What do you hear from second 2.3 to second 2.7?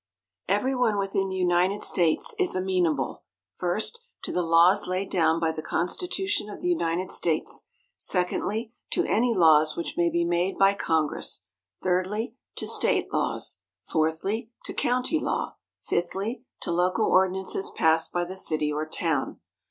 is